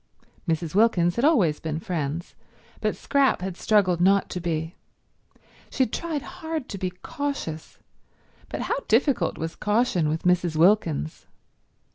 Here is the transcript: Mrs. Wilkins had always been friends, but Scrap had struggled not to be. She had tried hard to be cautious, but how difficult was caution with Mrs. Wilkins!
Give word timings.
Mrs. 0.47 0.73
Wilkins 0.73 1.15
had 1.15 1.23
always 1.25 1.59
been 1.59 1.79
friends, 1.79 2.33
but 2.79 2.95
Scrap 2.95 3.41
had 3.43 3.55
struggled 3.55 4.01
not 4.01 4.31
to 4.31 4.39
be. 4.41 4.73
She 5.69 5.83
had 5.83 5.93
tried 5.93 6.21
hard 6.23 6.67
to 6.69 6.79
be 6.79 6.89
cautious, 6.89 7.77
but 8.49 8.61
how 8.61 8.79
difficult 8.87 9.37
was 9.37 9.55
caution 9.55 10.09
with 10.09 10.23
Mrs. 10.23 10.55
Wilkins! 10.55 11.27